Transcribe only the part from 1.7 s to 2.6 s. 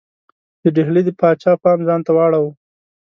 ځانته واړاوه.